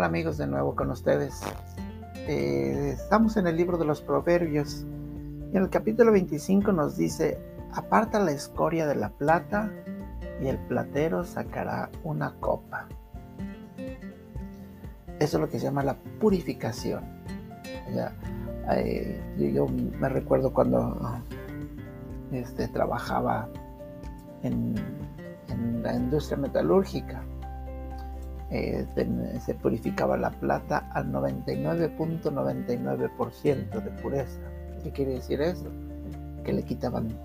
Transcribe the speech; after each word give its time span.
Hola 0.00 0.06
amigos, 0.06 0.38
de 0.38 0.46
nuevo 0.46 0.74
con 0.74 0.90
ustedes. 0.90 1.42
Eh, 2.26 2.92
estamos 2.96 3.36
en 3.36 3.46
el 3.46 3.54
libro 3.54 3.76
de 3.76 3.84
los 3.84 4.00
Proverbios 4.00 4.86
y 5.52 5.58
en 5.58 5.64
el 5.64 5.68
capítulo 5.68 6.10
25 6.10 6.72
nos 6.72 6.96
dice, 6.96 7.38
aparta 7.74 8.18
la 8.18 8.30
escoria 8.30 8.86
de 8.86 8.94
la 8.94 9.10
plata 9.10 9.70
y 10.42 10.46
el 10.46 10.56
platero 10.56 11.22
sacará 11.24 11.90
una 12.02 12.32
copa. 12.40 12.88
Eso 15.18 15.36
es 15.36 15.40
lo 15.42 15.50
que 15.50 15.58
se 15.58 15.66
llama 15.66 15.82
la 15.82 15.98
purificación. 16.18 17.04
Eh, 18.72 19.52
yo, 19.54 19.66
me 19.68 20.08
recuerdo 20.08 20.54
cuando 20.54 21.20
este, 22.32 22.68
trabajaba 22.68 23.50
en 24.44 24.76
la 25.82 25.94
industria 25.94 26.38
metalúrgica 26.38 27.22
eh, 28.50 28.86
se 29.44 29.54
purificaba 29.54 30.16
la 30.16 30.30
plata 30.30 30.88
al 30.92 31.12
99.99% 31.12 33.82
de 33.82 33.90
pureza. 34.02 34.40
¿Qué 34.82 34.90
quiere 34.90 35.12
decir 35.14 35.40
eso? 35.40 35.66
Que 36.44 36.52
le 36.52 36.64
quitaban 36.64 37.16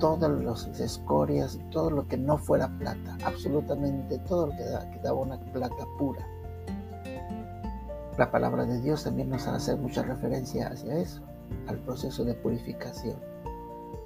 todas 0.00 0.30
las 0.42 0.66
escorias, 0.80 1.60
todo 1.70 1.90
lo 1.90 2.08
que 2.08 2.16
no 2.16 2.36
fuera 2.36 2.68
plata, 2.78 3.16
absolutamente 3.24 4.18
todo 4.20 4.48
lo 4.48 4.56
que 4.56 4.64
daba, 5.02 5.20
una 5.20 5.38
plata 5.52 5.86
pura. 5.98 6.26
La 8.18 8.30
palabra 8.30 8.66
de 8.66 8.80
Dios 8.80 9.04
también 9.04 9.30
nos 9.30 9.46
hace 9.46 9.76
mucha 9.76 10.02
referencia 10.02 10.68
hacia 10.68 10.98
eso, 10.98 11.22
al 11.68 11.78
proceso 11.78 12.24
de 12.24 12.34
purificación. 12.34 13.16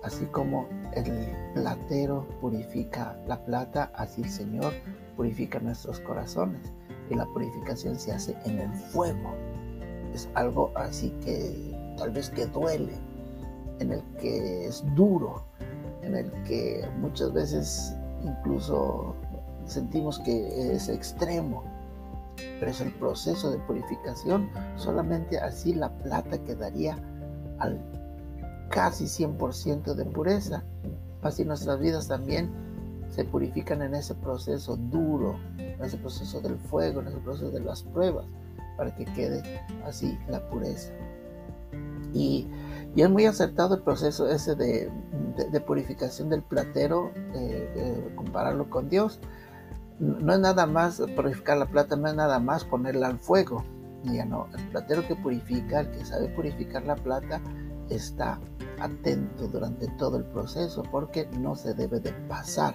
Así 0.02 0.26
como 0.26 0.68
el 0.92 1.32
platero 1.54 2.26
purifica 2.40 3.18
la 3.26 3.42
plata, 3.44 3.90
así 3.94 4.22
el 4.22 4.28
Señor 4.28 4.72
purifica 5.16 5.58
nuestros 5.58 6.00
corazones. 6.00 6.72
Y 7.10 7.14
la 7.14 7.26
purificación 7.26 7.96
se 7.96 8.12
hace 8.12 8.36
en 8.44 8.58
el 8.58 8.72
fuego. 8.72 9.34
Es 10.12 10.28
algo 10.34 10.72
así 10.76 11.10
que 11.24 11.94
tal 11.96 12.10
vez 12.10 12.30
que 12.30 12.46
duele, 12.46 12.94
en 13.78 13.92
el 13.92 14.02
que 14.20 14.66
es 14.66 14.84
duro, 14.94 15.44
en 16.02 16.16
el 16.16 16.30
que 16.44 16.88
muchas 17.00 17.32
veces 17.32 17.94
incluso 18.24 19.14
sentimos 19.66 20.18
que 20.20 20.74
es 20.74 20.88
extremo. 20.88 21.64
Pero 22.58 22.70
es 22.70 22.80
el 22.80 22.92
proceso 22.92 23.50
de 23.50 23.58
purificación. 23.58 24.50
Solamente 24.76 25.38
así 25.38 25.74
la 25.74 25.90
plata 25.90 26.38
quedaría 26.44 26.98
al 27.58 27.80
casi 28.70 29.04
100% 29.04 29.94
de 29.94 30.04
pureza. 30.04 30.64
Así 31.22 31.44
nuestras 31.44 31.80
vidas 31.80 32.08
también 32.08 32.50
se 33.10 33.24
purifican 33.24 33.82
en 33.82 33.94
ese 33.94 34.14
proceso 34.14 34.76
duro, 34.76 35.38
en 35.58 35.82
ese 35.82 35.96
proceso 35.96 36.40
del 36.40 36.58
fuego, 36.58 37.00
en 37.00 37.08
ese 37.08 37.18
proceso 37.18 37.50
de 37.50 37.60
las 37.60 37.82
pruebas, 37.82 38.26
para 38.76 38.94
que 38.94 39.04
quede 39.04 39.42
así 39.84 40.18
la 40.28 40.46
pureza. 40.48 40.92
Y, 42.12 42.48
es 42.96 43.10
muy 43.10 43.26
acertado 43.26 43.74
el 43.74 43.82
proceso 43.82 44.26
ese 44.28 44.54
de, 44.54 44.90
purificación 45.66 46.30
del 46.30 46.42
platero, 46.42 47.10
eh, 47.34 48.10
compararlo 48.14 48.70
con 48.70 48.88
Dios. 48.88 49.20
No 49.98 50.32
es 50.32 50.40
nada 50.40 50.66
más 50.66 51.02
purificar 51.14 51.58
la 51.58 51.66
plata, 51.66 51.96
no 51.96 52.08
es 52.08 52.14
nada 52.14 52.38
más 52.38 52.64
ponerla 52.64 53.08
al 53.08 53.18
fuego. 53.18 53.64
Ya 54.04 54.24
no, 54.24 54.46
el 54.56 54.68
platero 54.68 55.06
que 55.06 55.14
purifica, 55.14 55.80
el 55.80 55.90
que 55.90 56.04
sabe 56.04 56.28
purificar 56.28 56.84
la 56.84 56.94
plata, 56.94 57.40
está 57.90 58.40
atento 58.80 59.48
durante 59.48 59.88
todo 59.98 60.16
el 60.16 60.24
proceso 60.24 60.82
porque 60.90 61.28
no 61.38 61.54
se 61.54 61.74
debe 61.74 62.00
de 62.00 62.12
pasar 62.28 62.74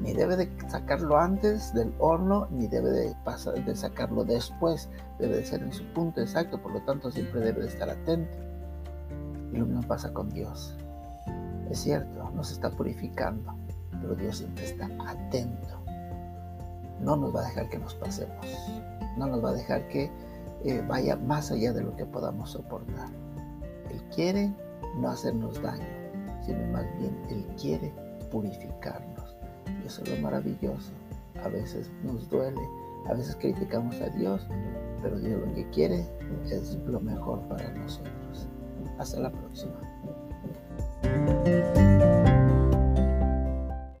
ni 0.00 0.12
debe 0.12 0.36
de 0.36 0.50
sacarlo 0.68 1.16
antes 1.16 1.72
del 1.72 1.92
horno, 1.98 2.48
ni 2.50 2.66
debe 2.66 2.90
de, 2.90 3.14
pasar, 3.24 3.54
de 3.64 3.74
sacarlo 3.74 4.24
después. 4.24 4.88
Debe 5.18 5.36
de 5.36 5.44
ser 5.44 5.62
en 5.62 5.72
su 5.72 5.84
punto 5.92 6.20
exacto, 6.20 6.60
por 6.60 6.72
lo 6.72 6.82
tanto 6.82 7.10
siempre 7.10 7.40
debe 7.40 7.62
de 7.62 7.68
estar 7.68 7.88
atento. 7.88 8.38
Y 9.52 9.56
lo 9.56 9.66
mismo 9.66 9.82
pasa 9.82 10.12
con 10.12 10.28
Dios. 10.30 10.76
Es 11.70 11.80
cierto, 11.80 12.30
nos 12.30 12.52
está 12.52 12.70
purificando, 12.70 13.54
pero 14.00 14.14
Dios 14.14 14.38
siempre 14.38 14.64
está 14.64 14.88
atento. 15.06 15.82
No 17.00 17.16
nos 17.16 17.34
va 17.34 17.40
a 17.40 17.48
dejar 17.48 17.68
que 17.68 17.78
nos 17.78 17.94
pasemos. 17.94 18.46
No 19.16 19.26
nos 19.26 19.44
va 19.44 19.50
a 19.50 19.54
dejar 19.54 19.88
que 19.88 20.10
eh, 20.64 20.84
vaya 20.86 21.16
más 21.16 21.50
allá 21.50 21.72
de 21.72 21.82
lo 21.82 21.96
que 21.96 22.04
podamos 22.04 22.50
soportar. 22.50 23.08
Él 23.90 24.02
quiere 24.14 24.52
no 24.98 25.08
hacernos 25.08 25.60
daño, 25.62 25.86
sino 26.44 26.66
más 26.72 26.84
bien 26.98 27.16
Él 27.30 27.46
quiere 27.60 27.92
purificarnos. 28.30 29.35
Eso 29.84 30.02
es 30.02 30.10
lo 30.10 30.16
maravilloso. 30.22 30.92
A 31.42 31.48
veces 31.48 31.90
nos 32.02 32.28
duele, 32.30 32.60
a 33.08 33.14
veces 33.14 33.36
criticamos 33.36 34.00
a 34.00 34.08
Dios, 34.10 34.46
pero 35.02 35.18
Dios 35.18 35.40
lo 35.40 35.54
que 35.54 35.68
quiere 35.70 36.06
es 36.50 36.76
lo 36.86 37.00
mejor 37.00 37.40
para 37.48 37.70
nosotros. 37.74 38.48
Hasta 38.98 39.20
la 39.20 39.30
próxima. 39.30 39.74